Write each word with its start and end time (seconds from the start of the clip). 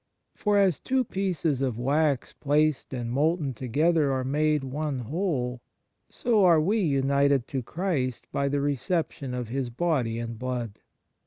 For 0.33 0.57
as 0.57 0.79
two 0.79 1.03
pieces 1.03 1.61
of 1.61 1.77
wax 1.77 2.33
placed 2.33 2.91
and 2.91 3.11
molten 3.11 3.53
together 3.53 4.11
are 4.11 4.23
made 4.23 4.63
one 4.63 5.01
whole, 5.01 5.61
so 6.09 6.43
are 6.43 6.59
we 6.59 6.79
united 6.79 7.47
to 7.49 7.61
Christ 7.61 8.25
by 8.31 8.47
the 8.49 8.61
reception 8.61 9.35
of 9.35 9.49
His 9.49 9.69
body 9.69 10.17
and 10.17 10.39
blood." 10.39 10.79